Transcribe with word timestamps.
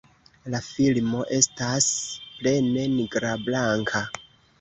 La 0.51 0.59
filmo 0.67 1.19
estas 1.39 1.89
plene 2.39 2.87
nigrablanka. 2.95 4.03